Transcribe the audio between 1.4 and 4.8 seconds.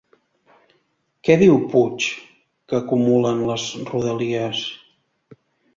diu Puig que acumulen les Rodalies?